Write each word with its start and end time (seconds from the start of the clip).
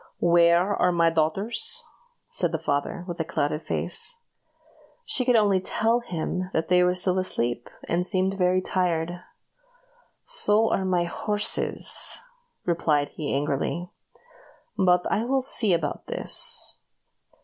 "Where 0.17 0.73
are 0.75 0.91
my 0.91 1.11
dear 1.11 1.15
daughters?" 1.15 1.85
said 2.31 2.51
the 2.51 2.57
father, 2.57 3.05
with 3.07 3.19
a 3.19 3.23
clouded 3.23 3.61
face. 3.61 4.17
She 5.05 5.23
could 5.23 5.35
only 5.35 5.59
tell 5.59 5.99
him 5.99 6.49
that 6.53 6.69
they 6.69 6.81
were 6.81 6.95
still 6.95 7.19
asleep, 7.19 7.69
and 7.87 8.03
seemed 8.03 8.33
very 8.35 8.63
tired. 8.63 9.19
"So 10.25 10.71
are 10.73 10.85
my 10.85 11.03
horses," 11.03 12.17
replied 12.65 13.09
he, 13.09 13.31
angrily; 13.31 13.91
"but 14.75 15.05
I 15.11 15.23
will 15.23 15.43
see 15.43 15.71
about 15.71 16.07
this." 16.07 16.79